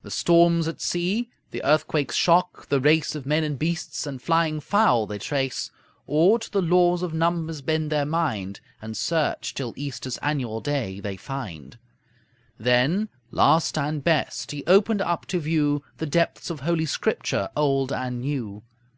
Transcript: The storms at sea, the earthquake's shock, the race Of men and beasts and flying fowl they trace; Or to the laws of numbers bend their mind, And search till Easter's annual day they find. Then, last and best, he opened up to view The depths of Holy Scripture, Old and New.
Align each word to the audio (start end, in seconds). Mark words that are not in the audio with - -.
The 0.00 0.10
storms 0.10 0.66
at 0.66 0.80
sea, 0.80 1.28
the 1.50 1.62
earthquake's 1.62 2.16
shock, 2.16 2.70
the 2.70 2.80
race 2.80 3.14
Of 3.14 3.26
men 3.26 3.44
and 3.44 3.58
beasts 3.58 4.06
and 4.06 4.16
flying 4.22 4.60
fowl 4.60 5.06
they 5.06 5.18
trace; 5.18 5.70
Or 6.06 6.38
to 6.38 6.50
the 6.50 6.62
laws 6.62 7.02
of 7.02 7.12
numbers 7.12 7.60
bend 7.60 7.92
their 7.92 8.06
mind, 8.06 8.60
And 8.80 8.96
search 8.96 9.52
till 9.52 9.74
Easter's 9.76 10.16
annual 10.22 10.62
day 10.62 11.00
they 11.00 11.18
find. 11.18 11.78
Then, 12.58 13.10
last 13.30 13.76
and 13.76 14.02
best, 14.02 14.52
he 14.52 14.64
opened 14.66 15.02
up 15.02 15.26
to 15.26 15.38
view 15.38 15.84
The 15.98 16.06
depths 16.06 16.48
of 16.48 16.60
Holy 16.60 16.86
Scripture, 16.86 17.50
Old 17.54 17.92
and 17.92 18.22
New. 18.22 18.62